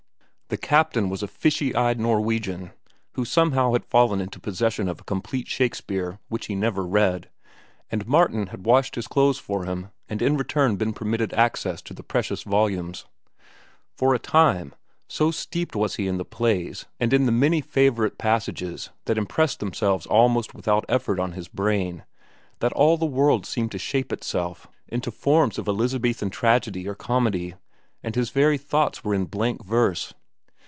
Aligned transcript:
The 0.51 0.57
captain 0.57 1.07
was 1.09 1.23
a 1.23 1.29
fishy 1.29 1.73
eyed 1.73 1.97
Norwegian 1.97 2.71
who 3.13 3.23
somehow 3.23 3.71
had 3.71 3.85
fallen 3.85 4.19
into 4.19 4.37
possession 4.37 4.89
of 4.89 4.99
a 4.99 5.03
complete 5.05 5.47
Shakespeare, 5.47 6.19
which 6.27 6.47
he 6.47 6.55
never 6.55 6.85
read, 6.85 7.29
and 7.89 8.05
Martin 8.05 8.47
had 8.47 8.65
washed 8.65 8.95
his 8.95 9.07
clothes 9.07 9.37
for 9.37 9.63
him 9.63 9.91
and 10.09 10.21
in 10.21 10.35
return 10.35 10.75
been 10.75 10.91
permitted 10.91 11.33
access 11.35 11.81
to 11.83 11.93
the 11.93 12.03
precious 12.03 12.43
volumes. 12.43 13.05
For 13.95 14.13
a 14.13 14.19
time, 14.19 14.75
so 15.07 15.31
steeped 15.31 15.73
was 15.73 15.95
he 15.95 16.09
in 16.09 16.17
the 16.17 16.25
plays 16.25 16.85
and 16.99 17.13
in 17.13 17.25
the 17.27 17.31
many 17.31 17.61
favorite 17.61 18.17
passages 18.17 18.89
that 19.05 19.17
impressed 19.17 19.61
themselves 19.61 20.05
almost 20.05 20.53
without 20.53 20.83
effort 20.89 21.17
on 21.17 21.31
his 21.31 21.47
brain, 21.47 22.03
that 22.59 22.73
all 22.73 22.97
the 22.97 23.05
world 23.05 23.45
seemed 23.45 23.71
to 23.71 23.77
shape 23.77 24.11
itself 24.11 24.67
into 24.89 25.11
forms 25.11 25.57
of 25.57 25.69
Elizabethan 25.69 26.29
tragedy 26.31 26.89
or 26.89 26.93
comedy 26.93 27.53
and 28.03 28.15
his 28.15 28.31
very 28.31 28.57
thoughts 28.57 29.01
were 29.05 29.13
in 29.15 29.23
blank 29.23 29.63
verse. 29.63 30.13